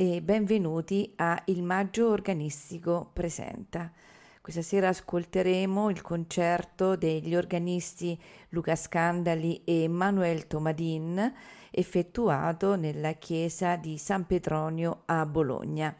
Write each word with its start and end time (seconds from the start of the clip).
e 0.00 0.22
benvenuti 0.22 1.12
a 1.16 1.42
Il 1.44 1.62
Maggio 1.62 2.08
Organistico 2.08 3.10
Presenta. 3.12 3.92
Questa 4.40 4.62
sera 4.62 4.88
ascolteremo 4.88 5.90
il 5.90 6.00
concerto 6.00 6.96
degli 6.96 7.34
organisti 7.34 8.18
Luca 8.48 8.76
Scandali 8.76 9.60
e 9.62 9.88
Manuel 9.88 10.46
Tomadin 10.46 11.30
effettuato 11.70 12.76
nella 12.76 13.12
chiesa 13.12 13.76
di 13.76 13.98
San 13.98 14.24
Petronio 14.24 15.02
a 15.04 15.26
Bologna. 15.26 15.94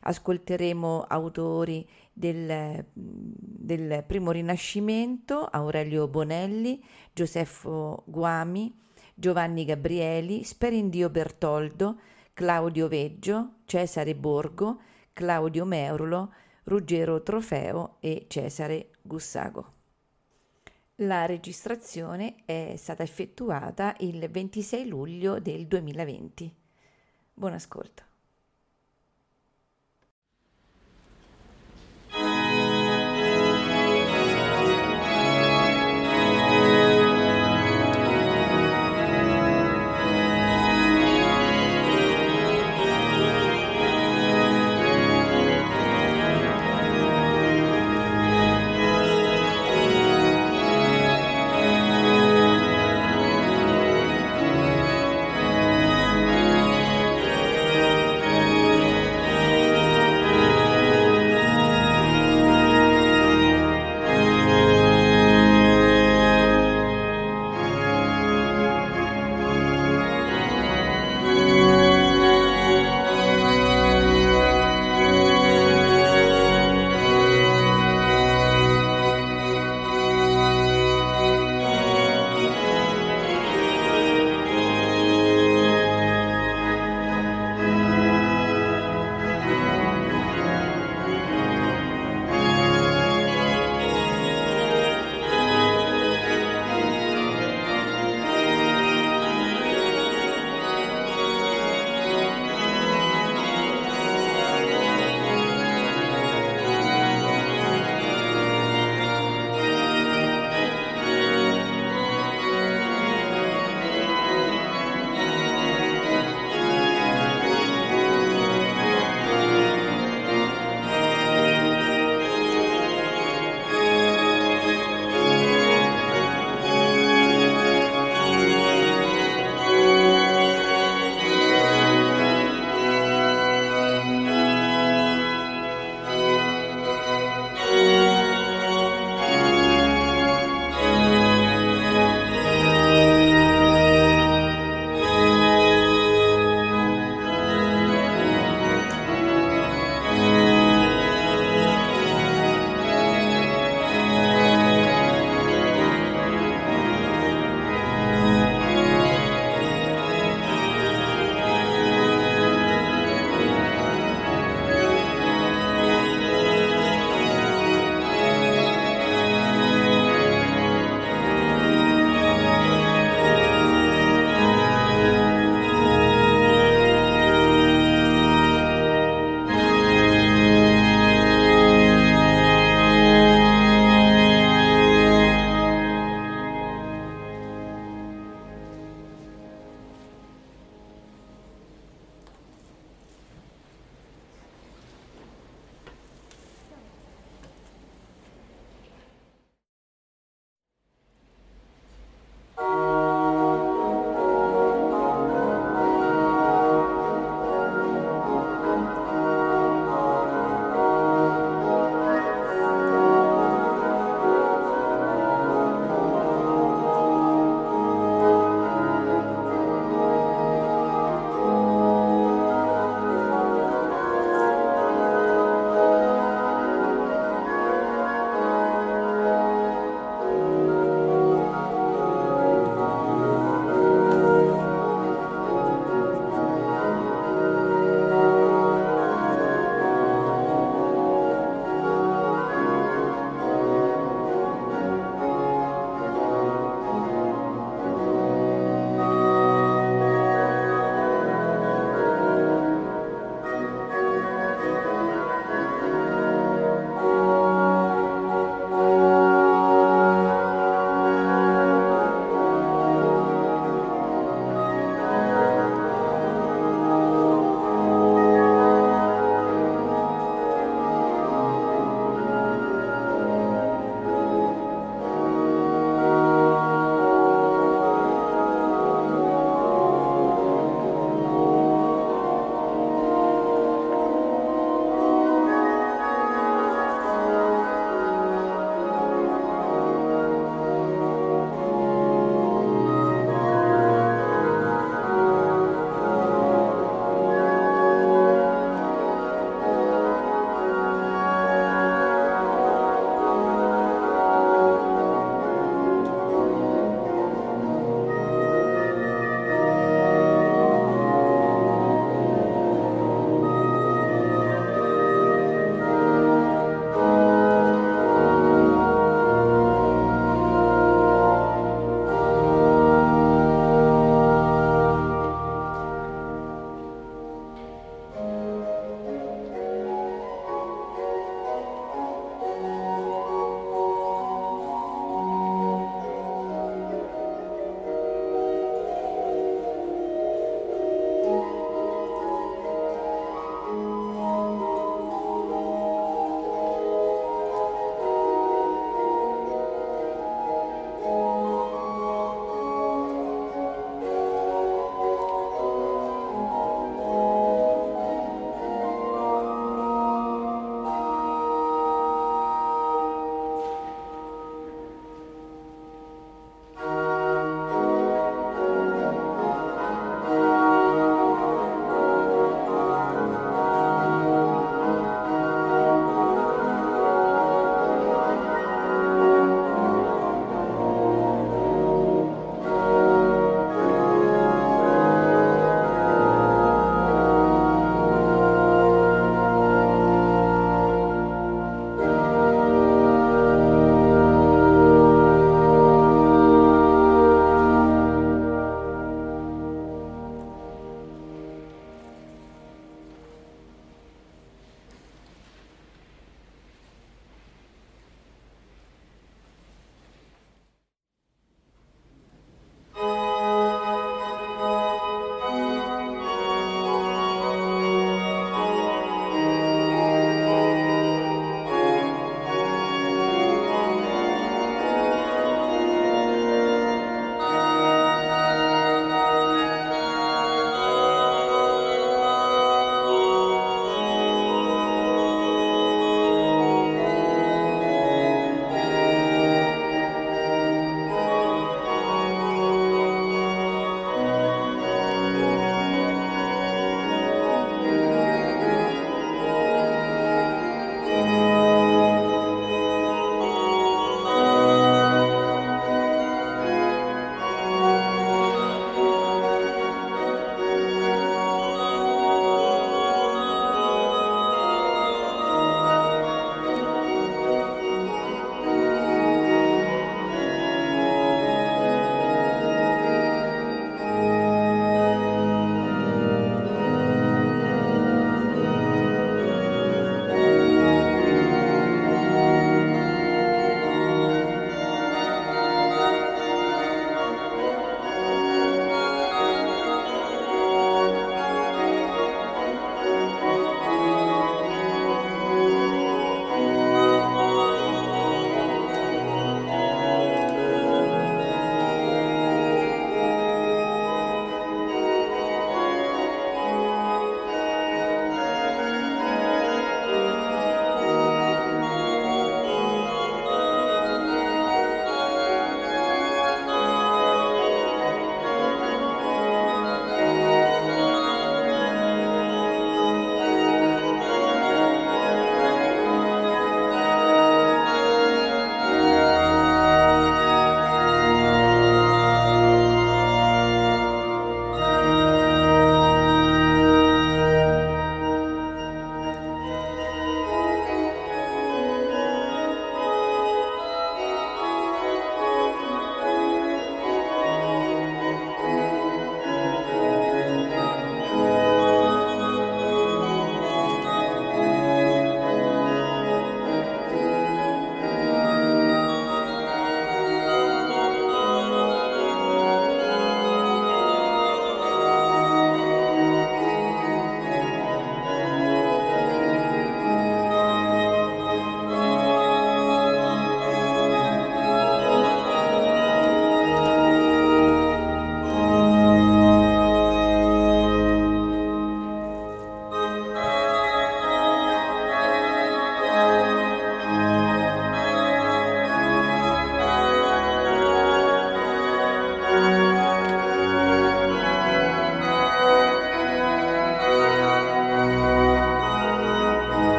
Ascolteremo 0.00 1.02
autori 1.02 1.86
del, 2.14 2.86
del 2.90 4.02
primo 4.06 4.30
Rinascimento, 4.30 5.44
Aurelio 5.44 6.08
Bonelli, 6.08 6.82
Gioseffo 7.12 8.02
Guami, 8.06 8.74
Giovanni 9.12 9.66
Gabrieli, 9.66 10.42
Sperindio 10.42 11.10
Bertoldo, 11.10 11.98
Claudio 12.36 12.86
Veggio, 12.86 13.60
Cesare 13.64 14.14
Borgo, 14.14 14.82
Claudio 15.14 15.64
Meurulo, 15.64 16.34
Ruggero 16.64 17.22
Trofeo 17.22 17.96
e 18.00 18.26
Cesare 18.28 18.90
Gussago. 19.00 19.72
La 20.96 21.24
registrazione 21.24 22.34
è 22.44 22.74
stata 22.76 23.02
effettuata 23.02 23.94
il 24.00 24.28
26 24.28 24.86
luglio 24.86 25.40
del 25.40 25.66
2020. 25.66 26.54
Buon 27.32 27.54
ascolto. 27.54 28.02